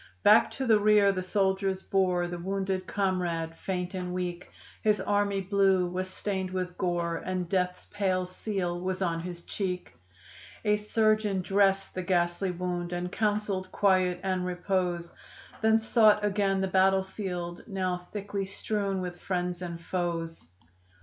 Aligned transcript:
Back 0.23 0.49
to 0.53 0.65
the 0.65 0.79
rear 0.79 1.11
the 1.11 1.21
soldiers 1.21 1.83
bore 1.83 2.25
The 2.25 2.39
wounded 2.39 2.87
comrade, 2.87 3.53
faint 3.55 3.93
and 3.93 4.15
weak; 4.15 4.49
His 4.81 4.99
"army 4.99 5.41
blue" 5.41 5.85
was 5.87 6.09
stained 6.09 6.49
with 6.49 6.75
gore, 6.75 7.17
And 7.17 7.47
death's 7.47 7.85
pale 7.93 8.25
seal 8.25 8.81
was 8.81 9.03
on 9.03 9.19
his 9.19 9.43
cheek. 9.43 9.93
A 10.65 10.77
surgeon 10.77 11.43
dressed 11.43 11.93
the 11.93 12.01
ghastly 12.01 12.49
wound 12.49 12.93
And 12.93 13.11
counseled 13.11 13.71
quiet 13.71 14.19
and 14.23 14.43
repose, 14.43 15.13
Then 15.61 15.77
sought 15.77 16.25
again 16.25 16.61
the 16.61 16.67
battleground, 16.67 17.61
Now 17.67 18.07
thickly 18.11 18.45
strewn 18.45 19.01
with 19.01 19.21
friends 19.21 19.61
and 19.61 19.79
foes. 19.79 20.47